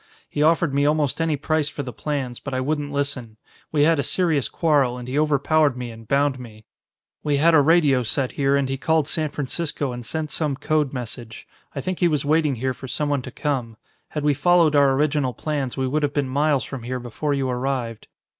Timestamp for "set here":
8.01-8.55